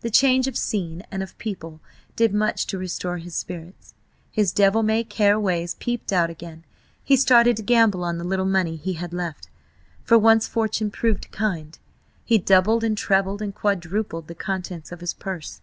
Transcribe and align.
The 0.00 0.08
change 0.08 0.48
of 0.48 0.56
scene 0.56 1.02
and 1.10 1.22
of 1.22 1.36
people 1.36 1.80
did 2.16 2.32
much 2.32 2.66
to 2.68 2.78
restore 2.78 3.18
his 3.18 3.34
spirits. 3.34 3.92
His 4.32 4.54
devil 4.54 4.82
may 4.82 5.04
care 5.04 5.38
ways 5.38 5.74
peeped 5.74 6.14
out 6.14 6.30
again; 6.30 6.64
he 7.04 7.14
started 7.14 7.58
to 7.58 7.62
gamble 7.62 8.02
on 8.02 8.16
the 8.16 8.24
little 8.24 8.46
money 8.46 8.76
he 8.76 8.94
had 8.94 9.12
left. 9.12 9.50
For 10.02 10.16
once 10.18 10.48
Fortune 10.48 10.90
proved 10.90 11.30
kind; 11.30 11.78
he 12.24 12.38
doubled 12.38 12.82
and 12.82 12.96
trebled 12.96 13.42
and 13.42 13.54
quadrupled 13.54 14.28
the 14.28 14.34
contents 14.34 14.92
of 14.92 15.00
his 15.00 15.12
purse. 15.12 15.60